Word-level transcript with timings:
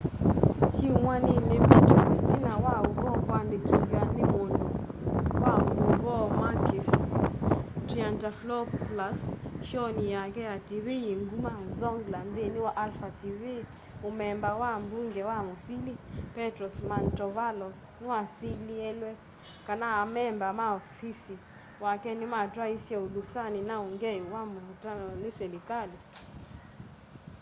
syumwa 0.75 1.15
nini 1.25 1.55
mbitu 1.65 1.95
itina 2.17 2.53
wa 2.65 2.75
uvoo 2.89 3.15
kuandikithwa 3.27 4.01
ni 4.15 4.23
mundu 4.33 4.61
wa 5.43 5.51
mauvoo 5.79 6.25
makis 6.41 6.89
triantafylopoulos 7.87 9.19
showni 9.69 10.05
yake 10.17 10.41
ya 10.49 10.55
tv 10.67 10.85
yi 11.05 11.11
nguma 11.23 11.53
zoungla 11.77 12.19
nthini 12.29 12.59
wa 12.67 12.73
alpha 12.83 13.09
tv 13.19 13.41
mumemba 14.01 14.49
wa 14.61 14.71
mbunge 14.83 15.21
na 15.29 15.37
musili 15.49 15.95
petros 16.35 16.75
mantovalos 16.89 17.77
niwasilielwe 18.01 19.11
kana 19.67 19.87
amemba 20.03 20.47
ma 20.59 20.67
ufisi 20.79 21.35
wake 21.85 22.09
nimatwaiisye 22.19 22.95
ulusani 23.05 23.59
na 23.69 23.75
ungei 23.85 24.19
muvatane 24.27 25.05
ni 25.21 25.29
silikali 25.37 25.97